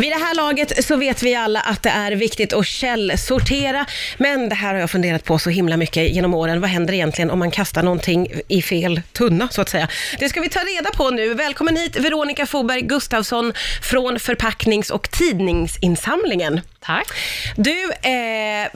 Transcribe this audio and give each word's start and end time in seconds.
Vid 0.00 0.12
det 0.12 0.18
här 0.18 0.34
laget 0.34 0.84
så 0.84 0.96
vet 0.96 1.22
vi 1.22 1.34
alla 1.34 1.60
att 1.60 1.82
det 1.82 1.88
är 1.88 2.12
viktigt 2.12 2.52
att 2.52 2.66
källsortera, 2.66 3.86
men 4.16 4.48
det 4.48 4.54
här 4.54 4.74
har 4.74 4.80
jag 4.80 4.90
funderat 4.90 5.24
på 5.24 5.38
så 5.38 5.50
himla 5.50 5.76
mycket 5.76 6.10
genom 6.10 6.34
åren. 6.34 6.60
Vad 6.60 6.70
händer 6.70 6.94
egentligen 6.94 7.30
om 7.30 7.38
man 7.38 7.50
kastar 7.50 7.82
någonting 7.82 8.28
i 8.48 8.62
fel 8.62 9.02
tunna, 9.12 9.48
så 9.48 9.60
att 9.60 9.68
säga? 9.68 9.88
Det 10.18 10.28
ska 10.28 10.40
vi 10.40 10.48
ta 10.48 10.60
reda 10.60 10.90
på 10.90 11.10
nu. 11.10 11.34
Välkommen 11.34 11.76
hit, 11.76 11.96
Veronica 11.96 12.46
Foberg 12.46 12.82
Gustafsson 12.82 13.52
från 13.82 14.18
Förpacknings 14.20 14.90
och 14.90 15.10
tidningsinsamlingen. 15.10 16.60
Tack. 16.80 17.06
Du, 17.56 17.92
eh, 18.02 18.68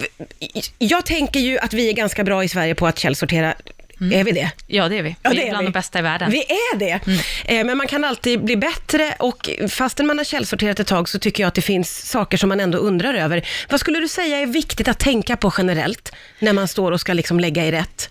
jag 0.79 1.07
tänker 1.07 1.41
ju 1.41 1.59
att 1.59 1.73
vi 1.73 1.89
är 1.89 1.93
ganska 1.93 2.25
bra 2.25 2.45
i 2.45 2.48
Sverige 2.48 2.75
på 2.75 2.87
att 2.87 2.98
källsortera. 2.98 3.55
Är 4.01 4.25
vi 4.25 4.32
det? 4.32 4.51
Ja, 4.67 4.89
det 4.89 4.98
är 4.98 5.03
vi. 5.03 5.16
Ja, 5.23 5.30
vi 5.30 5.37
det 5.37 5.43
är 5.43 5.46
är 5.46 5.51
bland 5.51 5.62
vi. 5.62 5.66
de 5.66 5.73
bästa 5.73 5.98
i 5.98 6.03
världen. 6.03 6.30
Vi 6.30 6.39
är 6.43 6.77
det. 6.79 7.01
Eh, 7.45 7.64
Men 7.64 7.79
man 7.79 7.87
kan 7.87 8.05
alltid 8.05 8.45
bli 8.45 8.57
bättre 8.57 9.15
och 9.19 9.51
fastän 9.69 10.07
man 10.07 10.19
har 10.19 10.25
källsorterat 10.25 10.80
ett 10.80 10.87
tag 10.87 11.09
så 11.09 11.19
tycker 11.19 11.43
jag 11.43 11.48
att 11.48 11.55
det 11.55 11.62
finns 11.62 12.09
saker 12.11 12.37
som 12.37 12.48
man 12.48 12.61
ändå 12.61 12.79
undrar 12.79 13.15
över. 13.15 13.48
Vad 13.69 13.80
skulle 13.80 14.01
du 14.01 14.09
säga 14.09 14.38
är 14.38 14.47
viktigt 14.47 14.88
att 14.88 14.98
tänka 14.98 15.37
på 15.37 15.52
generellt 15.59 16.12
när 16.38 16.52
man 16.52 16.69
står 16.69 16.93
och 16.93 17.01
ska 17.01 17.12
liksom 17.12 17.41
lägga 17.41 17.65
i 17.66 17.73
rätt? 17.73 18.10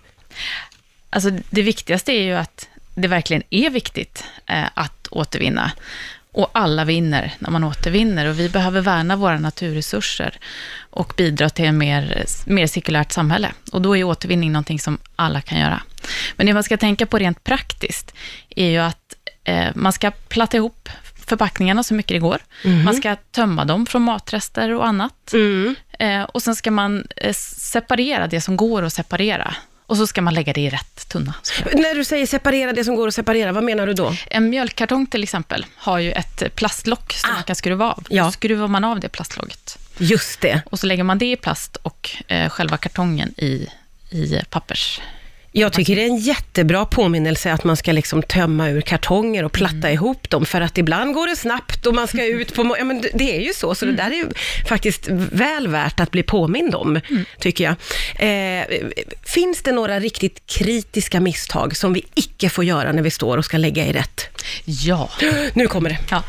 Alltså, 1.10 1.30
det 1.50 1.62
viktigaste 1.62 2.12
är 2.12 2.22
ju 2.24 2.34
att 2.34 2.68
det 2.96 3.08
verkligen 3.08 3.44
är 3.50 3.70
viktigt 3.70 4.24
eh, 4.48 4.64
att 4.74 5.08
återvinna. 5.12 5.72
Och 6.32 6.50
alla 6.54 6.86
vinner 6.86 7.34
när 7.40 7.50
man 7.50 7.64
återvinner. 7.64 8.26
Och 8.26 8.40
vi 8.40 8.50
behöver 8.50 8.82
värna 8.82 9.16
våra 9.16 9.40
naturresurser 9.40 10.40
och 10.90 11.14
bidra 11.18 11.50
till 11.50 11.66
ett 11.66 11.74
mer, 11.74 12.26
mer 12.46 12.68
cirkulärt 12.68 13.12
samhälle. 13.12 13.52
Och 13.72 13.82
då 13.82 13.98
är 13.98 14.04
återvinning 14.04 14.52
någonting 14.52 14.80
som 14.80 14.98
alla 15.16 15.42
kan 15.42 15.60
göra. 15.60 15.82
Men 16.36 16.46
det 16.48 16.54
man 16.54 16.64
ska 16.64 16.78
tänka 16.78 17.06
på 17.06 17.18
rent 17.18 17.44
praktiskt 17.44 18.14
är 18.50 18.70
ju 18.70 18.78
att 18.78 19.16
eh, 19.44 19.68
man 19.76 19.94
ska 19.94 20.12
platta 20.12 20.58
ihop 20.58 20.90
förpackningarna 21.28 21.84
så 21.84 21.94
mycket 21.94 22.16
det 22.16 22.20
går. 22.20 22.38
Man 22.86 22.94
ska 22.96 23.16
tömma 23.16 23.66
dem 23.66 23.86
från 23.86 24.02
matrester 24.02 24.74
och 24.74 24.88
annat. 24.88 25.34
Eh, 26.00 26.24
och 26.24 26.42
sen 26.42 26.56
ska 26.56 26.72
man 26.72 27.08
eh, 27.16 27.34
separera 27.58 28.28
det 28.28 28.42
som 28.42 28.58
går 28.58 28.84
att 28.84 28.94
separera. 28.94 29.56
Och 29.86 29.98
så 29.98 30.08
ska 30.08 30.22
man 30.22 30.34
lägga 30.34 30.54
det 30.54 30.62
i 30.62 30.70
rätt 30.70 31.10
tunna. 31.10 31.34
När 31.74 31.96
du 31.96 32.04
säger 32.04 32.26
separera 32.26 32.74
det 32.74 32.84
som 32.84 32.96
går 32.96 33.08
att 33.08 33.14
separera, 33.14 33.52
vad 33.52 33.64
menar 33.64 33.88
du 33.88 33.94
då? 33.94 34.16
En 34.30 34.50
mjölkkartong 34.50 35.06
till 35.08 35.24
exempel 35.24 35.66
har 35.76 36.00
ju 36.00 36.12
ett 36.12 36.56
plastlock 36.56 37.14
som 37.14 37.34
man 37.34 37.44
kan 37.44 37.56
skruva 37.56 37.86
av. 37.92 38.04
Ja. 38.10 38.24
Då 38.24 38.32
skruvar 38.32 38.68
man 38.68 38.84
av 38.84 39.00
det 39.00 39.10
plastlocket. 39.10 39.78
Just 39.98 40.42
det. 40.42 40.62
Och 40.66 40.80
så 40.80 40.88
lägger 40.88 41.04
man 41.04 41.18
det 41.18 41.32
i 41.32 41.36
plast 41.36 41.76
och 41.76 42.10
eh, 42.28 42.50
själva 42.50 42.78
kartongen 42.78 43.34
i, 43.38 43.68
i 44.10 44.42
pappers. 44.50 45.02
Jag 45.52 45.74
tycker 45.74 45.96
det 45.96 46.02
är 46.02 46.06
en 46.06 46.18
jättebra 46.18 46.86
påminnelse 46.86 47.54
att 47.54 47.64
man 47.64 47.78
ska 47.78 47.92
liksom 47.92 48.24
tömma 48.24 48.70
ur 48.70 48.82
kartonger 48.82 49.44
och 49.44 49.52
platta 49.52 49.92
ihop 49.92 50.30
dem, 50.30 50.46
för 50.46 50.62
att 50.62 50.78
ibland 50.78 51.14
går 51.14 51.28
det 51.28 51.36
snabbt 51.36 51.86
och 51.86 51.96
man 51.96 52.08
ska 52.08 52.26
ut 52.26 52.54
på... 52.56 52.76
Ja, 52.80 52.84
men 52.86 53.02
det- 53.14 53.36
är 53.38 53.42
ju 53.42 53.54
så, 53.54 53.76
så 53.76 53.86
det 53.86 53.92
där 53.92 54.12
är 54.12 54.16
ju 54.16 54.26
faktiskt 54.70 55.08
väl 55.32 55.68
värt 55.68 56.00
att 56.00 56.12
bli 56.12 56.24
påmind 56.24 56.76
om, 56.76 57.00
tycker 57.40 57.64
jag. 57.64 57.76
Eh, 58.60 58.66
finns 59.26 59.62
det 59.62 59.72
några 59.72 60.00
riktigt 60.00 60.42
kritiska 60.46 61.20
misstag 61.20 61.78
som 61.78 61.94
vi 61.94 62.04
icke 62.16 62.50
får 62.50 62.64
göra 62.64 62.92
när 62.92 63.02
vi 63.02 63.12
står 63.12 63.38
och 63.38 63.46
ska 63.46 63.58
lägga 63.58 63.86
i 63.86 63.94
rätt? 63.94 64.22
Ja. 64.66 65.10
Nu 65.54 65.68
kommer 65.68 65.90
det. 65.90 65.98
ja. 66.10 66.24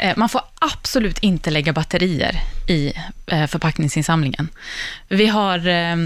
Eh, 0.00 0.16
man 0.16 0.28
får 0.28 0.42
absolut 0.60 1.18
inte 1.18 1.50
lägga 1.50 1.72
batterier 1.72 2.40
i 2.68 2.92
eh, 3.26 3.46
förpackningsinsamlingen. 3.46 4.48
Vi 5.08 5.26
har... 5.26 5.58
Eh, 5.58 5.96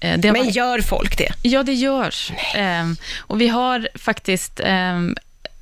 har 0.00 0.32
Men 0.32 0.50
gör 0.50 0.80
folk 0.80 1.18
det? 1.18 1.32
Ja, 1.42 1.62
det 1.62 1.72
görs. 1.72 2.32
Ehm, 2.54 2.96
och 3.18 3.40
vi 3.40 3.48
har 3.48 3.88
faktiskt 3.94 4.60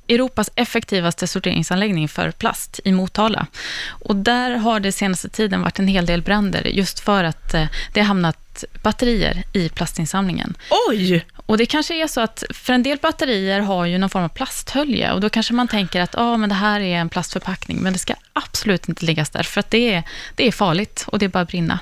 Europas 0.09 0.49
effektivaste 0.55 1.27
sorteringsanläggning 1.27 2.07
för 2.07 2.31
plast 2.31 2.79
i 2.83 2.91
Motala. 2.91 3.47
Och 3.89 4.15
där 4.15 4.51
har 4.51 4.79
det 4.79 4.91
senaste 4.91 5.29
tiden 5.29 5.61
varit 5.61 5.79
en 5.79 5.87
hel 5.87 6.05
del 6.05 6.21
bränder, 6.21 6.63
just 6.63 6.99
för 6.99 7.23
att 7.23 7.53
eh, 7.53 7.65
det 7.93 7.99
har 7.99 8.07
hamnat 8.07 8.63
batterier 8.83 9.43
i 9.53 9.69
plastinsamlingen. 9.69 10.55
Oj! 10.89 11.25
Och 11.35 11.57
det 11.57 11.65
kanske 11.65 12.03
är 12.03 12.07
så 12.07 12.21
att, 12.21 12.43
för 12.53 12.73
en 12.73 12.83
del 12.83 12.97
batterier 12.97 13.59
har 13.59 13.85
ju 13.85 13.97
någon 13.97 14.09
form 14.09 14.23
av 14.23 14.29
plasthölje, 14.29 15.11
och 15.11 15.21
då 15.21 15.29
kanske 15.29 15.53
man 15.53 15.67
tänker 15.67 16.01
att 16.01 16.15
ah, 16.17 16.37
men 16.37 16.49
det 16.49 16.55
här 16.55 16.79
är 16.79 16.97
en 16.97 17.09
plastförpackning, 17.09 17.77
men 17.77 17.93
det 17.93 17.99
ska 17.99 18.13
absolut 18.33 18.89
inte 18.89 19.05
läggas 19.05 19.29
där, 19.29 19.43
för 19.43 19.59
att 19.59 19.71
det 19.71 19.93
är, 19.93 20.03
det 20.35 20.47
är 20.47 20.51
farligt 20.51 21.05
och 21.07 21.19
det 21.19 21.25
är 21.25 21.29
bara 21.29 21.43
att 21.43 21.47
brinna. 21.47 21.79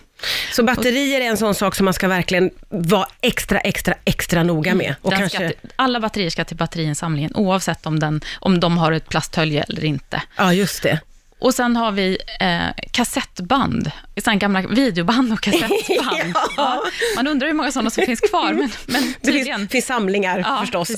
Så 0.54 0.64
batterier 0.64 1.22
är 1.22 1.26
en 1.26 1.38
sån 1.38 1.56
sak 1.56 1.76
som 1.76 1.86
man 1.86 1.94
ska 1.94 2.08
verkligen 2.08 2.52
vara 2.70 3.08
extra, 3.22 3.60
extra, 3.60 3.94
extra 4.06 4.44
noga 4.44 4.76
med. 4.76 4.96
Och 5.02 5.10
Den 5.10 5.20
kanske... 5.20 5.38
till, 5.38 5.70
alla 5.76 6.00
batterier 6.00 6.30
ska 6.30 6.44
till 6.44 6.58
batteriinsamlingen, 6.58 7.32
oavsett 7.36 7.86
om, 7.86 8.00
den, 8.00 8.22
om 8.40 8.60
de 8.60 8.78
har 8.78 8.92
ett 8.92 9.10
plasthölje 9.10 9.64
eller 9.64 9.86
inte. 9.86 10.22
Ja, 10.38 10.54
just 10.54 10.84
det. 10.84 11.00
Och 11.40 11.54
sen 11.54 11.76
har 11.76 11.92
vi 11.92 12.18
eh, 12.40 12.84
kassettband, 12.92 13.92
sådana 14.18 14.38
gamla 14.40 14.62
videoband 14.62 15.34
och 15.34 15.42
kassettband. 15.42 15.74
Ja. 15.88 16.48
Ja, 16.58 16.84
man 17.16 17.28
undrar 17.28 17.48
hur 17.48 17.54
många 17.54 17.72
sådana 17.72 17.90
som 17.90 18.06
finns 18.06 18.20
kvar, 18.22 18.54
men, 18.54 18.72
men 18.86 19.14
Det 19.22 19.32
tydligen. 19.32 19.60
finns, 19.60 19.72
finns 19.72 19.86
samlingar 19.86 20.40
Ja, 20.40 20.58
förstås. 20.62 20.92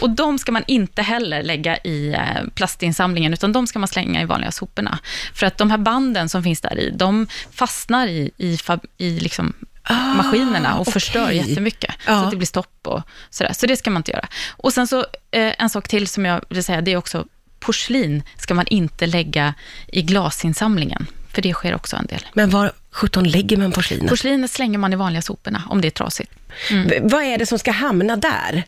Och 0.00 0.10
de 0.10 0.38
ska 0.38 0.52
man 0.52 0.64
inte 0.66 1.02
heller 1.02 1.42
lägga 1.42 1.76
i 1.76 2.12
eh, 2.12 2.20
plastinsamlingen, 2.54 3.32
utan 3.32 3.52
de 3.52 3.66
ska 3.66 3.78
man 3.78 3.88
slänga 3.88 4.22
i 4.22 4.24
vanliga 4.24 4.50
soporna. 4.52 4.98
För 5.34 5.46
att 5.46 5.58
de 5.58 5.70
här 5.70 5.78
banden 5.78 6.28
som 6.28 6.42
finns 6.42 6.60
där 6.60 6.78
i, 6.78 6.90
de 6.90 7.26
fastnar 7.54 8.06
i, 8.06 8.30
i, 8.38 8.58
i 8.98 9.20
liksom 9.20 9.52
maskinerna 10.16 10.78
och 10.78 10.86
förstör 10.86 11.20
Ah, 11.20 11.24
okej. 11.24 11.36
jättemycket. 11.36 11.94
Ja. 12.06 12.18
Så 12.18 12.24
att 12.24 12.30
det 12.30 12.36
blir 12.36 12.46
stopp 12.46 12.86
och 12.86 13.02
sådär. 13.30 13.52
Så 13.52 13.66
det 13.66 13.76
ska 13.76 13.90
man 13.90 14.00
inte 14.00 14.10
göra. 14.12 14.28
Och 14.50 14.72
sen 14.72 14.86
så, 14.86 14.98
eh, 15.30 15.52
en 15.58 15.70
sak 15.70 15.88
till 15.88 16.08
som 16.08 16.24
jag 16.24 16.40
vill 16.48 16.64
säga, 16.64 16.80
det 16.80 16.92
är 16.92 16.96
också 16.96 17.24
porslin 17.62 18.22
ska 18.36 18.54
man 18.54 18.66
inte 18.66 19.06
lägga 19.06 19.54
i 19.86 20.02
glasinsamlingen. 20.02 21.06
För 21.32 21.42
det 21.42 21.52
sker 21.52 21.74
också 21.74 21.96
en 21.96 22.06
del. 22.06 22.26
Men 22.34 22.50
var 22.50 22.72
17 22.90 23.24
lägger 23.24 23.56
man 23.56 23.72
porslinet? 23.72 24.08
Porslinet 24.08 24.50
slänger 24.50 24.78
man 24.78 24.92
i 24.92 24.96
vanliga 24.96 25.22
soporna, 25.22 25.62
om 25.70 25.80
det 25.80 25.88
är 25.88 25.90
trasigt. 25.90 26.32
V- 26.70 27.00
Vad 27.02 27.22
är 27.24 27.38
det 27.38 27.46
som 27.46 27.58
ska 27.58 27.70
hamna 27.70 28.16
där? 28.16 28.64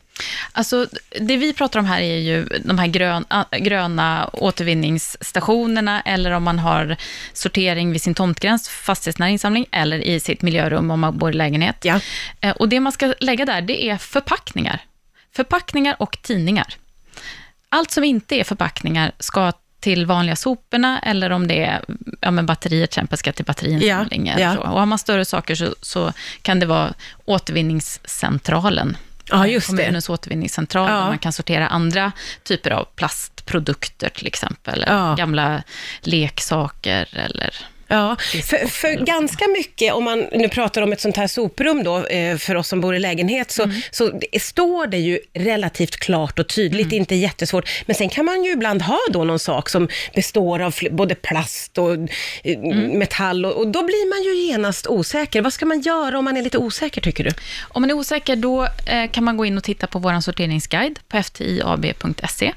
Alltså, 0.52 0.86
det 1.20 1.36
vi 1.36 1.52
pratar 1.52 1.78
om 1.80 1.86
här 1.86 2.00
är 2.00 2.18
ju 2.18 2.44
de 2.64 2.78
här 2.78 2.86
grön, 2.86 3.24
gröna 3.60 4.30
återvinningsstationerna, 4.32 6.00
eller 6.00 6.30
om 6.30 6.42
man 6.42 6.58
har 6.58 6.96
sortering 7.32 7.92
vid 7.92 8.02
sin 8.02 8.14
tomtgräns, 8.14 8.68
fastighetsnära 8.68 9.28
insamling, 9.30 9.66
eller 9.72 9.98
i 9.98 10.20
sitt 10.20 10.42
miljörum 10.42 10.90
om 10.90 11.00
man 11.00 11.18
bor 11.18 11.30
i 11.30 11.34
lägenhet. 11.34 11.76
Ja. 11.82 12.00
Eh, 12.40 12.50
Och 12.50 12.68
det 12.68 12.80
man 12.80 12.92
ska 12.92 13.14
lägga 13.20 13.44
där, 13.44 13.60
det 13.60 13.84
är 13.90 13.96
förpackningar. 13.96 14.78
Förpackningar 15.36 15.96
och 15.98 16.18
tidningar. 16.22 16.74
Allt 17.74 17.90
som 17.90 18.04
inte 18.04 18.34
är 18.34 18.44
förpackningar 18.44 19.12
ska 19.18 19.52
till 19.80 20.06
vanliga 20.06 20.36
soporna, 20.36 20.98
eller 20.98 21.30
om 21.30 21.46
det 21.48 21.64
är 21.64 21.84
ja, 22.20 22.30
men 22.30 22.46
batterier 22.46 22.86
till 22.86 22.90
exempel, 22.98 23.18
ska 23.18 23.32
till 23.32 23.44
batteriinsamling. 23.44 24.26
Ja, 24.26 24.38
ja. 24.40 24.58
Och 24.58 24.78
har 24.78 24.86
man 24.86 24.98
större 24.98 25.24
saker 25.24 25.54
så, 25.54 25.74
så 25.80 26.12
kan 26.42 26.60
det 26.60 26.66
vara 26.66 26.94
återvinningscentralen. 27.24 28.96
Ja, 29.30 29.46
just 29.46 29.70
det. 29.70 29.76
Kommunens 29.76 30.08
återvinningscentral, 30.08 30.90
Ja. 30.90 30.96
där 30.96 31.04
man 31.04 31.18
kan 31.18 31.32
sortera 31.32 31.68
andra 31.68 32.12
typer 32.42 32.70
av 32.70 32.84
plastprodukter 32.96 34.08
till 34.08 34.26
exempel. 34.26 34.84
Ja. 34.86 35.14
Gamla 35.14 35.62
leksaker 36.00 37.08
eller... 37.12 37.54
Ja, 37.94 38.16
för, 38.44 38.66
för 38.68 38.92
ganska 39.04 39.48
mycket, 39.48 39.92
om 39.94 40.04
man 40.04 40.26
nu 40.32 40.48
pratar 40.48 40.82
om 40.82 40.92
ett 40.92 41.00
sånt 41.00 41.16
här 41.16 41.26
soprum 41.26 41.84
då, 41.84 42.06
eh, 42.06 42.36
för 42.36 42.54
oss 42.54 42.68
som 42.68 42.80
bor 42.80 42.94
i 42.94 42.98
lägenhet, 42.98 43.50
så, 43.50 43.62
Mm. 43.62 43.76
så 43.90 44.20
står 44.40 44.86
det 44.86 44.96
ju 44.98 45.18
relativt 45.34 45.96
klart 45.96 46.38
och 46.38 46.48
tydligt, 46.48 46.86
Mm. 46.86 46.96
inte 46.98 47.14
jättesvårt. 47.14 47.68
Men 47.86 47.96
sen 47.96 48.08
kan 48.08 48.24
man 48.24 48.44
ju 48.44 48.50
ibland 48.52 48.82
ha 48.82 48.98
då 49.10 49.24
någon 49.24 49.38
sak 49.38 49.68
som 49.68 49.88
består 50.14 50.60
av 50.62 50.74
både 50.90 51.14
plast 51.14 51.78
och 51.78 51.92
eh, 51.92 51.98
Mm. 52.44 52.98
metall, 52.98 53.44
och, 53.44 53.52
och 53.56 53.68
då 53.68 53.82
blir 53.82 54.08
man 54.10 54.22
ju 54.24 54.46
genast 54.46 54.86
osäker. 54.86 55.42
Vad 55.42 55.52
ska 55.52 55.66
man 55.66 55.80
göra 55.80 56.18
om 56.18 56.24
man 56.24 56.36
är 56.36 56.42
lite 56.42 56.58
osäker, 56.58 57.00
tycker 57.00 57.24
du? 57.24 57.30
Om 57.68 57.82
man 57.82 57.90
är 57.90 57.94
osäker, 57.94 58.36
då 58.36 58.64
eh, 58.64 59.10
kan 59.10 59.24
man 59.24 59.36
gå 59.36 59.44
in 59.44 59.56
och 59.58 59.64
titta 59.64 59.86
på 59.86 59.98
vår 59.98 60.20
sorteringsguide 60.20 60.98
på 61.08 61.16
ftiab.se. 61.22 62.52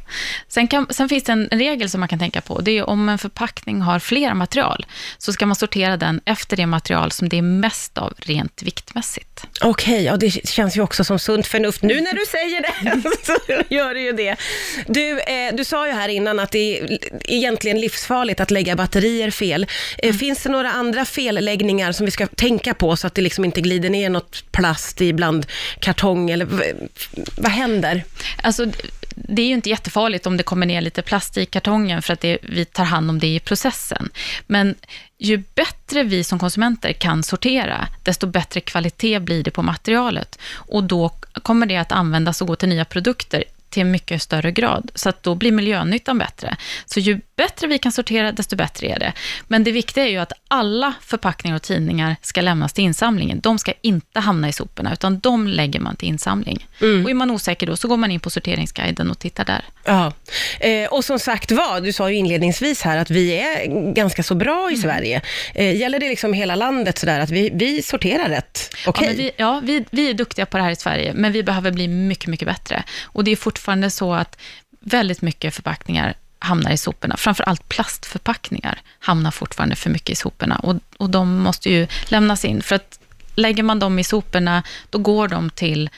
Sen, 0.47 0.67
kan, 0.67 0.87
sen 0.89 1.09
finns 1.09 1.23
det 1.23 1.31
en 1.31 1.47
regel 1.51 1.89
som 1.89 1.99
man 1.99 2.09
kan 2.09 2.19
tänka 2.19 2.41
på. 2.41 2.61
Det 2.61 2.77
är 2.77 2.89
om 2.89 3.09
en 3.09 3.17
förpackning 3.17 3.81
har 3.81 3.99
flera 3.99 4.33
material, 4.33 4.85
så 5.27 5.33
ska 5.33 5.45
man 5.45 5.55
sortera 5.55 5.97
den 5.97 6.21
efter 6.25 6.57
det 6.57 6.65
material 6.65 7.11
som 7.11 7.29
det 7.29 7.37
är 7.37 7.41
mest 7.41 7.97
av 7.97 8.13
rent 8.17 8.63
viktmässigt. 8.63 9.45
Okej, 9.61 10.03
ja 10.03 10.17
det 10.17 10.29
känns 10.49 10.77
ju 10.77 10.81
också 10.81 11.03
som 11.03 11.19
sunt 11.19 11.47
förnuft. 11.47 11.81
Nu 11.81 12.01
när 12.01 12.13
du 12.13 12.25
säger 12.25 12.61
det 12.61 13.01
så 13.25 13.63
gör 13.73 13.93
det 13.93 13.99
ju 13.99 14.11
det. 14.11 14.35
Du, 14.87 15.19
eh, 15.19 15.55
du 15.55 15.63
sa 15.65 15.87
ju 15.87 15.93
här 15.93 16.09
innan 16.09 16.39
att 16.39 16.51
det 16.51 16.79
är 16.79 16.97
egentligen 17.27 17.79
livsfarligt 17.81 18.39
att 18.39 18.51
lägga 18.51 18.75
batterier 18.75 19.31
fel. 19.31 19.67
Eh, 19.97 20.13
Finns 20.13 20.43
det 20.43 20.49
några 20.49 20.71
andra 20.71 21.05
felläggningar 21.05 21.91
som 21.91 22.05
vi 22.05 22.11
ska 22.11 22.27
tänka 22.27 22.73
på 22.73 22.95
så 22.95 23.07
att 23.07 23.15
det 23.15 23.21
liksom 23.21 23.45
inte 23.45 23.61
glider 23.61 23.89
ner 23.89 24.09
något 24.09 24.43
plast 24.51 25.01
i 25.01 25.13
bland 25.13 25.45
kartong 25.79 26.29
eller 26.29 26.47
vad 27.37 27.51
händer? 27.51 28.03
Alltså, 28.43 28.65
det 29.23 29.41
är 29.41 29.47
ju 29.47 29.53
inte 29.53 29.69
jättefarligt 29.69 30.27
om 30.27 30.37
det 30.37 30.43
kommer 30.43 30.65
ner 30.65 30.81
lite 30.81 31.01
plast 31.01 31.37
i 31.37 31.45
kartongen, 31.45 32.01
för 32.01 32.13
att 32.13 32.21
det, 32.21 32.37
vi 32.41 32.65
tar 32.65 32.83
hand 32.83 33.09
om 33.09 33.19
det 33.19 33.27
i 33.27 33.39
processen. 33.39 34.09
Men 34.47 34.75
ju 35.17 35.43
bättre 35.55 36.03
vi 36.03 36.23
som 36.23 36.39
konsumenter 36.39 36.93
kan 36.93 37.23
sortera, 37.23 37.87
desto 38.03 38.27
bättre 38.27 38.59
kvalitet 38.61 39.19
blir 39.19 39.43
det 39.43 39.51
på 39.51 39.61
materialet. 39.61 40.39
Och 40.53 40.83
då 40.83 41.09
kommer 41.33 41.65
det 41.65 41.77
att 41.77 41.91
användas 41.91 42.41
och 42.41 42.47
gå 42.47 42.55
till 42.55 42.69
nya 42.69 42.85
produkter 42.85 43.43
till 43.69 43.85
mycket 43.85 44.21
större 44.21 44.51
grad. 44.51 44.91
Så 44.95 45.09
att 45.09 45.23
då 45.23 45.35
blir 45.35 45.51
miljönyttan 45.51 46.17
bättre. 46.17 46.55
Så 46.85 46.99
ju 46.99 47.21
bättre 47.35 47.67
vi 47.67 47.77
kan 47.77 47.91
sortera, 47.91 48.31
desto 48.31 48.55
bättre 48.55 48.87
är 48.87 48.99
det. 48.99 49.13
Men 49.47 49.63
det 49.63 49.71
viktiga 49.71 50.03
är 50.05 50.09
ju 50.09 50.17
att 50.17 50.33
alla 50.47 50.93
förpackningar 51.01 51.55
och 51.55 51.61
tidningar 51.61 52.15
ska 52.21 52.41
lämnas 52.41 52.73
till 52.73 52.83
insamlingen. 52.83 53.39
De 53.39 53.59
ska 53.59 53.73
inte 53.81 54.19
hamna 54.19 54.49
i 54.49 54.53
soporna, 54.53 54.93
utan 54.93 55.19
de 55.19 55.47
lägger 55.47 55.79
man 55.79 55.95
till 55.95 56.07
insamling. 56.07 56.67
Mm. 56.81 57.03
Och 57.03 57.09
är 57.09 57.13
man 57.13 57.31
osäker 57.31 57.67
då, 57.67 57.75
så 57.75 57.87
går 57.87 57.97
man 57.97 58.11
in 58.11 58.19
på 58.19 58.29
sorteringsguiden 58.29 59.11
och 59.11 59.19
tittar 59.19 59.45
där. 59.45 59.65
Ja, 59.85 60.13
eh, 60.59 60.89
och 60.89 61.05
som 61.05 61.19
sagt 61.19 61.51
var, 61.51 61.81
du 61.81 61.93
sa 61.93 62.09
ju 62.09 62.15
inledningsvis 62.15 62.81
här 62.81 62.97
att 62.97 63.09
vi 63.09 63.33
är 63.33 63.93
ganska 63.93 64.23
så 64.23 64.35
bra 64.35 64.71
i 64.71 64.77
Mm. 64.77 64.81
Sverige. 64.81 65.21
Eh, 65.55 65.75
gäller 65.75 65.99
det 65.99 66.09
liksom 66.09 66.33
hela 66.33 66.55
landet 66.55 66.97
sådär, 66.97 67.19
att 67.19 67.29
vi, 67.29 67.49
vi 67.53 67.81
sorterar 67.81 68.29
rätt? 68.29 68.75
Okej. 68.85 69.03
Ja, 69.03 69.07
men 69.07 69.17
vi, 69.17 69.31
ja 69.37 69.61
vi, 69.63 69.85
vi 69.91 70.09
är 70.09 70.13
duktiga 70.13 70.45
på 70.45 70.57
det 70.57 70.63
här 70.63 70.71
i 70.71 70.75
Sverige, 70.75 71.13
men 71.15 71.31
vi 71.31 71.43
behöver 71.43 71.71
bli 71.71 71.87
mycket, 71.87 72.27
mycket 72.27 72.47
bättre. 72.47 72.83
Och 73.03 73.23
det 73.23 73.31
är 73.31 73.35
fortfarande 73.57 73.89
så 73.89 74.13
att 74.13 74.37
väldigt 74.79 75.21
mycket 75.21 75.55
förpackningar 75.55 76.13
hamnar 76.39 76.71
i 76.71 76.77
soporna. 76.77 77.17
Framförallt 77.17 77.69
plastförpackningar 77.69 78.81
hamnar 78.99 79.31
fortfarande 79.31 79.75
för 79.75 79.89
mycket 79.89 80.09
i 80.09 80.15
soporna. 80.15 80.55
Och, 80.55 80.75
och 80.97 81.09
de 81.09 81.37
måste 81.37 81.69
ju 81.69 81.87
lämnas 82.07 82.45
in, 82.45 82.61
för 82.61 82.75
att 82.75 82.99
lägger 83.35 83.63
man 83.63 83.79
dem 83.79 83.99
i 83.99 84.03
soporna, 84.03 84.63
då 84.89 84.97
går 84.97 85.27
de 85.27 85.49
till 85.49 85.89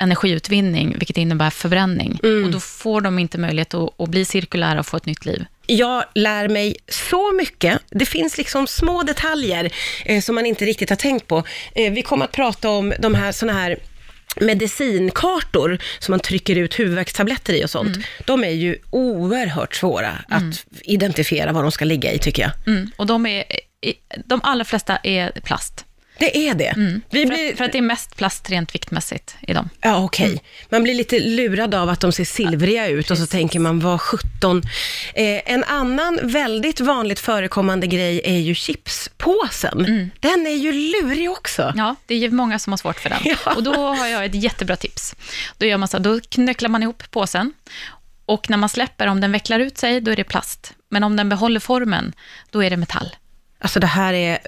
energiutvinning, 0.00 0.94
vilket 0.98 1.16
innebär 1.16 1.50
förbränning. 1.50 2.20
Och 2.44 2.50
då 2.50 2.60
får 2.60 3.00
de 3.00 3.18
inte 3.18 3.38
möjlighet 3.38 3.74
att, 3.74 4.00
att 4.00 4.08
bli 4.08 4.24
cirkulära 4.24 4.80
och 4.80 4.86
få 4.86 4.96
ett 4.96 5.06
nytt 5.06 5.26
liv. 5.26 5.44
Jag 5.66 6.04
lär 6.14 6.48
mig 6.48 6.76
så 6.88 7.32
mycket. 7.32 7.78
Det 7.90 8.06
finns 8.06 8.38
liksom 8.38 8.66
små 8.66 9.02
detaljer 9.02 9.70
eh, 10.04 10.20
som 10.20 10.34
man 10.34 10.46
inte 10.46 10.64
riktigt 10.64 10.90
har 10.90 10.96
tänkt 10.96 11.26
på. 11.26 11.42
Eh, 11.74 11.92
vi 11.92 12.02
kommer 12.02 12.24
att 12.24 12.32
prata 12.32 12.70
om 12.70 12.94
de 12.98 13.14
här 13.14 13.32
såna 13.32 13.52
här 13.52 13.78
medicinkartor 14.40 15.78
som 15.98 16.12
man 16.12 16.20
trycker 16.20 16.56
ut 16.56 16.78
huvudvärkstabletter 16.78 17.52
i 17.52 17.64
och 17.64 17.70
sånt. 17.70 17.96
De 18.24 18.44
är 18.44 18.50
ju 18.50 18.76
oerhört 18.90 19.74
svåra 19.74 20.10
att 20.28 20.66
identifiera 20.82 21.52
vad 21.52 21.64
de 21.64 21.72
ska 21.72 21.84
ligga 21.84 22.12
i, 22.12 22.18
tycker 22.18 22.42
jag. 22.42 22.52
Mm. 22.66 22.90
Och 22.96 23.06
de, 23.06 23.26
är, 23.26 23.44
de 24.24 24.40
allra 24.42 24.64
flesta 24.64 24.96
är 24.96 25.30
plast. 25.30 25.84
Det 26.18 26.48
är 26.48 26.54
det. 26.54 26.74
Vi 27.10 27.20
För, 27.20 27.28
blir, 27.28 27.50
att, 27.50 27.58
för 27.58 27.64
att 27.64 27.72
det 27.72 27.78
är 27.78 27.82
mest 27.82 28.16
plast 28.16 28.50
rent 28.50 28.74
viktmässigt 28.74 29.36
i 29.40 29.52
dem. 29.52 29.68
Ja, 29.80 30.04
okej. 30.04 30.42
Man 30.68 30.82
blir 30.82 30.94
lite 30.94 31.18
lurad 31.18 31.74
av 31.74 31.88
att 31.88 32.00
de 32.00 32.12
ser 32.12 32.24
silvriga 32.24 32.88
ut 32.88 33.10
och 33.10 33.18
så 33.18 33.26
tänker 33.26 33.60
man, 33.60 33.80
vad 33.80 34.00
17. 34.00 34.62
Eh, 35.14 35.52
en 35.52 35.64
annan 35.64 36.18
väldigt 36.22 36.80
vanligt 36.80 37.20
förekommande 37.20 37.86
grej 37.86 38.20
är 38.24 38.38
ju 38.38 38.54
chipspåsen. 38.54 40.10
Den 40.20 40.46
är 40.46 40.56
ju 40.56 40.72
lurig 40.72 41.30
också. 41.30 41.72
Ja, 41.76 41.94
det 42.06 42.14
är 42.14 42.18
ju 42.18 42.30
många 42.30 42.58
som 42.58 42.72
har 42.72 42.78
svårt 42.78 43.00
för 43.00 43.10
den. 43.10 43.18
Ja. 43.24 43.54
Och 43.54 43.62
då 43.62 43.74
har 43.74 44.06
jag 44.06 44.24
ett 44.24 44.34
jättebra 44.34 44.76
tips. 44.76 45.14
Då, 45.58 45.66
gör 45.66 45.76
man 45.76 45.88
så, 45.88 45.98
då 45.98 46.20
knöcklar 46.20 46.68
man 46.68 46.82
ihop 46.82 47.10
påsen 47.10 47.52
och 48.26 48.50
när 48.50 48.56
man 48.56 48.68
släpper, 48.68 49.06
om 49.06 49.20
den 49.20 49.32
vecklar 49.32 49.60
ut 49.60 49.78
sig, 49.78 50.00
då 50.00 50.10
är 50.10 50.16
det 50.16 50.24
plast. 50.24 50.74
Men 50.88 51.04
om 51.04 51.16
den 51.16 51.28
behåller 51.28 51.60
formen, 51.60 52.12
då 52.50 52.64
är 52.64 52.70
det 52.70 52.76
metall. 52.76 53.16
Alltså 53.60 53.80
det 53.80 53.86
här 53.86 54.12
är 54.14 54.38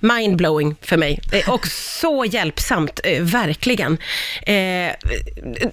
mindblowing 0.00 0.76
för 0.82 0.96
mig. 0.96 1.20
Eh, 1.32 1.50
Och 1.50 1.66
så 2.00 2.24
hjälpsamt, 2.24 3.00
eh, 3.04 3.22
verkligen. 3.22 3.98
Eh, 4.46 4.92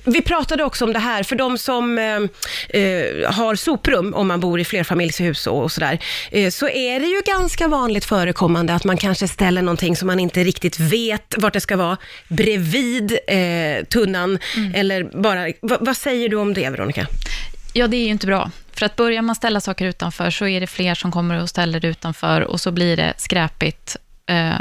vi 0.04 0.22
pratade 0.26 0.64
också 0.64 0.86
om 0.86 0.94
det 0.94 1.00
här, 1.00 1.24
för 1.24 1.36
de 1.36 1.58
som 1.58 1.98
eh, 1.98 2.82
eh, 2.82 3.32
har 3.34 3.56
soprum, 3.56 4.14
om 4.14 4.28
man 4.28 4.40
bor 4.40 4.60
i 4.60 4.66
flerfamiljshus 4.66 5.48
och, 5.48 5.64
och 5.64 5.72
sådär, 5.72 6.00
eh, 6.32 6.50
så 6.50 6.70
är 6.70 7.00
det 7.00 7.06
ju 7.06 7.22
ganska 7.26 7.68
vanligt 7.68 8.06
förekommande 8.06 8.74
att 8.74 8.84
man 8.84 8.98
kanske 8.98 9.28
ställer 9.28 9.62
någonting 9.62 9.96
som 9.96 10.08
man 10.08 10.20
inte 10.20 10.44
riktigt 10.44 10.80
vet 10.80 11.36
vart 11.38 11.54
det 11.54 11.62
ska 11.62 11.76
vara, 11.78 11.98
bredvid 12.28 13.18
tunnan, 13.90 14.40
eller 14.76 15.04
bara... 15.22 15.48
Va, 15.62 15.78
vad 15.80 15.98
säger 15.98 16.30
du 16.30 16.36
om 16.38 16.54
det, 16.54 16.70
Veronica? 16.70 17.08
Ja, 17.74 17.88
det 17.88 17.98
är 17.98 18.04
ju 18.04 18.10
inte 18.10 18.28
bra. 18.28 18.52
För 18.72 18.86
att 18.86 18.96
börjar 18.96 19.22
man 19.22 19.36
ställa 19.36 19.62
saker 19.62 19.86
utanför 19.86 20.30
så 20.30 20.48
är 20.48 20.62
det 20.62 20.68
fler 20.68 20.96
som 20.96 21.12
kommer 21.12 21.42
och 21.42 21.50
ställer 21.50 21.80
det 21.80 21.88
utanför 21.88 22.42
och 22.42 22.62
så 22.62 22.72
blir 22.72 22.98
det 22.98 23.14
skräpigt. 23.18 23.98
Eh, 24.26 24.60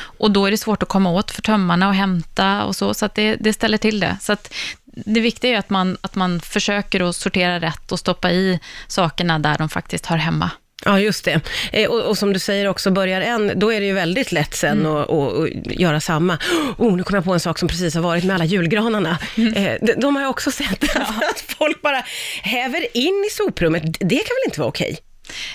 och 0.00 0.30
då 0.30 0.46
är 0.46 0.50
det 0.50 0.58
svårt 0.58 0.82
att 0.82 0.88
komma 0.88 1.10
åt 1.10 1.30
för 1.30 1.42
tömmarna 1.42 1.88
och 1.88 1.94
hämta 1.94 2.64
och 2.64 2.76
så, 2.76 2.94
så 2.94 3.04
att 3.04 3.14
det, 3.14 3.36
det 3.36 3.52
ställer 3.52 3.78
till 3.78 4.00
det. 4.00 4.16
Så 4.20 4.32
att 4.32 4.54
det 4.84 5.20
viktiga 5.20 5.54
är 5.54 5.58
att 5.58 5.70
man, 5.70 5.96
att 6.00 6.14
man 6.14 6.40
försöker 6.40 7.08
att 7.08 7.16
sortera 7.16 7.60
rätt 7.60 7.92
och 7.92 7.98
stoppa 7.98 8.30
i 8.32 8.60
sakerna 8.88 9.38
där 9.38 9.58
de 9.58 9.68
faktiskt 9.68 10.06
hör 10.06 10.16
hemma. 10.16 10.50
Ja, 10.84 11.00
just 11.00 11.24
det. 11.24 11.40
Eh, 11.72 11.90
och, 11.90 12.00
och 12.08 12.18
som 12.18 12.32
du 12.32 12.38
säger 12.38 12.68
också, 12.68 12.90
börjar 12.90 13.20
en, 13.20 13.52
då 13.56 13.72
är 13.72 13.80
det 13.80 13.86
ju 13.86 13.92
väldigt 13.92 14.32
lätt 14.32 14.54
sen 14.54 14.86
att 14.86 15.10
att- 15.10 15.32
att 15.38 15.66
göra 15.80 16.00
samma. 16.00 16.38
Oh, 16.78 16.96
nu 16.96 17.02
kom 17.02 17.14
jag 17.14 17.24
på 17.24 17.32
en 17.32 17.40
sak 17.40 17.58
som 17.58 17.68
precis 17.68 17.94
har 17.94 18.02
varit 18.02 18.24
med 18.24 18.34
alla 18.34 18.44
julgranarna. 18.44 19.18
Eh, 19.54 19.72
de, 19.82 19.92
de 19.96 20.16
har 20.16 20.22
jag 20.22 20.30
också 20.30 20.50
sett, 20.50 20.96
att 21.30 21.40
folk 21.58 21.82
bara 21.82 22.02
häver 22.42 22.96
in 22.96 23.24
i 23.26 23.30
soprummet. 23.32 23.82
Det 23.84 23.98
kan 24.16 24.34
väl 24.34 24.44
inte 24.46 24.60
vara 24.60 24.68
okej? 24.68 24.98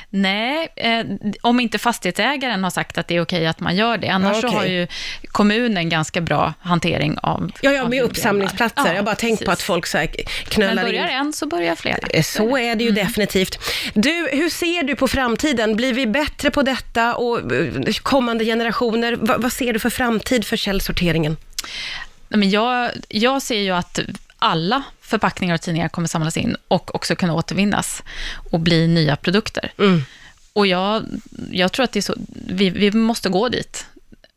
Nej, 0.10 0.68
eh, 0.76 1.06
om 1.42 1.60
inte 1.60 1.78
fastighetsägaren 1.80 2.64
har 2.64 2.72
sagt 2.72 2.98
att 2.98 3.08
det 3.08 3.16
är 3.16 3.22
okej 3.22 3.48
att 3.48 3.60
man 3.60 3.76
gör 3.76 3.98
det. 3.98 4.08
Annars 4.10 4.38
Ja, 4.44 4.48
okej. 4.50 4.60
har 4.60 4.66
ju 4.66 4.88
kommunen 5.28 5.90
ganska 5.90 6.22
bra 6.22 6.54
hantering 6.62 7.18
av 7.24 7.52
Ja, 7.62 7.72
ja, 7.72 7.88
med 7.88 8.04
uppsamlingsplatser. 8.04 8.88
Ja, 8.88 8.94
jag 8.94 9.06
bara 9.06 9.16
tänkt 9.16 9.46
på 9.46 9.52
att 9.52 9.62
folk 9.62 9.86
så 9.86 9.98
här 9.98 10.10
Men 10.18 10.26
knölar 10.50 10.84
börjar 10.84 11.08
in. 11.08 11.16
en 11.16 11.34
så 11.34 11.46
börjar 11.48 11.76
flera. 11.76 11.98
Eh, 12.10 12.24
Så 12.24 12.58
är 12.58 12.76
det 12.76 12.84
ju 12.84 12.92
definitivt. 12.92 13.60
Du, 13.94 14.30
hur 14.32 14.50
ser 14.50 14.84
du 14.84 14.96
på 14.96 15.08
framtiden? 15.08 15.76
Blir 15.76 15.94
vi 15.94 16.08
bättre 16.08 16.52
på 16.52 16.62
detta 16.62 17.16
och 17.16 17.52
eh, 17.54 17.94
kommande 18.04 18.46
generationer? 18.46 19.14
Va, 19.16 19.36
vad 19.38 19.54
ser 19.54 19.74
du 19.74 19.80
för 19.80 19.90
framtid 19.90 20.46
för 20.46 20.58
källsorteringen? 20.58 21.38
Men 22.30 22.50
jag, 22.50 22.90
jag 23.10 23.42
ser 23.42 23.60
ju 23.60 23.72
att 23.72 24.00
alla 24.40 24.84
förpackningar 25.14 25.56
och 25.56 25.62
tidningar 25.62 25.90
kommer 25.90 26.08
samlas 26.08 26.38
in 26.38 26.56
och 26.68 26.96
också 26.96 27.16
kunna 27.16 27.34
återvinnas 27.34 28.04
och 28.52 28.60
bli 28.60 28.88
nya 28.88 29.16
produkter. 29.16 29.72
Mm. 29.78 30.02
Och 30.54 30.68
jag, 30.68 31.04
jag 31.52 31.72
tror 31.72 31.84
att 31.84 31.92
det 31.92 32.00
är 32.00 32.02
så, 32.02 32.16
vi, 32.48 32.70
vi 32.70 32.92
måste 32.92 33.30
gå 33.30 33.50
dit. 33.50 33.86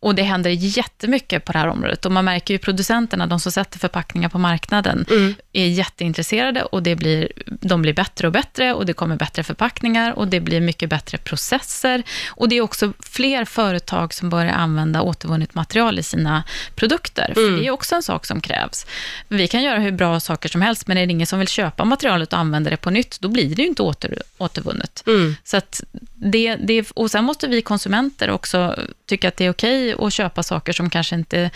Och 0.01 0.15
det 0.15 0.23
händer 0.23 0.51
jättemycket 0.51 1.45
på 1.45 1.53
det 1.53 1.59
här 1.59 1.69
området. 1.69 2.07
Och 2.07 2.13
man 2.13 2.25
märker 2.25 2.55
ju 2.55 2.59
producenterna, 2.59 3.27
de 3.27 3.41
som 3.41 3.53
sätter 3.53 3.79
förpackningar 3.79 4.29
på 4.29 4.39
marknaden, 4.39 5.07
är 5.53 5.67
jätteintresserade 5.67 6.63
och 6.63 6.83
det 6.83 6.97
blir, 6.97 7.29
de 7.47 7.83
blir 7.83 7.93
bättre 7.93 8.27
och 8.27 8.33
bättre 8.33 8.75
och 8.75 8.87
det 8.87 8.93
kommer 8.93 9.17
bättre 9.17 9.43
förpackningar 9.43 10.13
och 10.13 10.29
det 10.29 10.41
blir 10.41 10.61
mycket 10.61 10.91
bättre 10.91 11.19
processer. 11.19 12.03
Och 12.29 12.49
det 12.49 12.57
är 12.57 12.61
också 12.61 12.93
fler 13.01 13.45
företag 13.45 14.15
som 14.15 14.31
börjar 14.31 14.53
använda 14.53 15.03
återvunnet 15.03 15.55
material 15.55 15.99
i 15.99 16.03
sina 16.03 16.43
produkter. 16.75 17.33
För 17.35 17.59
det 17.59 17.67
är 17.67 17.71
också 17.71 17.95
en 17.95 18.03
sak 18.03 18.27
som 18.27 18.41
krävs. 18.41 18.87
Vi 19.29 19.49
kan 19.49 19.63
göra 19.63 19.79
hur 19.79 19.93
bra 19.93 20.21
saker 20.21 20.49
som 20.49 20.63
helst, 20.63 20.87
men 20.87 20.97
är 20.97 21.07
det 21.07 21.13
ingen 21.13 21.27
som 21.27 21.39
vill 21.39 21.49
köpa 21.49 21.85
materialet 21.85 22.33
och 22.33 22.39
använda 22.39 22.71
det 22.71 22.77
på 22.77 22.91
nytt, 22.91 23.21
då 23.21 23.29
blir 23.29 23.55
det 23.55 23.63
ju 23.63 23.69
inte 23.69 23.83
åter, 23.83 24.23
återvunnet. 24.39 25.03
Så 25.45 25.57
att 25.57 25.83
det, 26.19 26.57
det, 26.57 26.91
och 26.95 27.11
sen 27.11 27.25
måste 27.25 27.47
vi 27.49 27.63
konsumenter 27.63 28.31
också 28.31 28.77
tycka 29.07 29.29
att 29.29 29.37
det 29.37 29.45
är 29.45 29.51
okej 29.51 29.95
att 29.99 30.13
köpa 30.13 30.43
saker 30.43 30.73
som 30.73 30.91
kanske 30.91 31.15
inte 31.15 31.51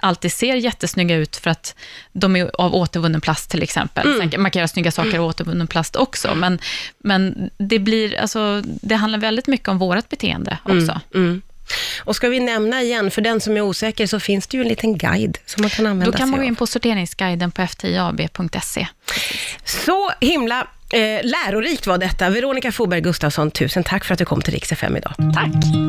alltid 0.00 0.32
ser 0.32 0.54
jättesnygga 0.54 1.16
ut 1.16 1.36
för 1.36 1.50
att 1.50 1.74
de 2.12 2.36
är 2.36 2.50
av 2.60 2.74
återvunnen 2.74 3.20
plast 3.20 3.50
till 3.50 3.62
exempel. 3.62 4.18
Sen 4.18 4.30
kan- 4.30 4.42
Man 4.42 4.50
kan 4.50 4.60
göra 4.60 4.68
snygga 4.68 4.90
saker 4.90 5.18
av 5.18 5.24
återvunnen 5.24 5.66
plast 5.66 5.96
också, 5.96 6.34
men, 6.34 6.58
men 6.98 7.50
det, 7.58 7.78
blir, 7.78 8.18
alltså, 8.20 8.62
det 8.64 8.94
handlar 8.94 9.18
väldigt 9.18 9.46
mycket 9.46 9.68
om 9.68 9.78
vårt 9.78 10.08
beteende 10.08 10.58
också. 10.64 11.00
Mm. 11.14 11.42
Och 12.04 12.16
ska 12.16 12.28
vi 12.28 12.40
nämna 12.40 12.82
igen, 12.82 13.10
för 13.10 13.22
den 13.22 13.40
som 13.40 13.56
är 13.56 13.60
osäker, 13.60 14.06
så 14.06 14.20
finns 14.20 14.46
det 14.46 14.56
ju 14.56 14.62
en 14.62 14.68
liten 14.68 14.98
guide 14.98 15.38
som 15.46 15.62
man 15.62 15.70
kan 15.70 15.86
använda 15.86 16.12
Då 16.12 16.18
kan 16.18 16.28
man 16.30 16.36
sig 16.38 16.40
gå 16.40 16.44
av. 16.44 16.48
in 16.48 16.56
på 16.56 16.66
sorteringsguiden 16.66 17.50
på 17.50 17.62
ftiab.se. 17.62 18.86
Så 19.64 20.10
himla 20.20 20.66
eh, 20.92 21.24
lärorikt 21.24 21.86
var 21.86 21.98
detta. 21.98 22.30
Veronica 22.30 22.72
Foberg 22.72 23.00
Gustafsson, 23.00 23.50
tusen 23.50 23.84
tack 23.84 24.04
för 24.04 24.12
att 24.12 24.18
du 24.18 24.24
kom 24.24 24.40
till 24.40 24.52
Rix 24.52 24.72
FM 24.72 24.96
idag. 24.96 25.14
Tack! 25.34 25.76